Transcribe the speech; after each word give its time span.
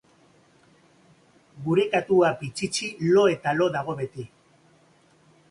Gure 1.67 1.85
katua 1.91 2.33
Pitxitxi 2.41 2.91
lo 3.11 3.27
eta 3.35 3.55
lo 3.61 3.69
dago 3.79 3.97
beti. 4.03 4.27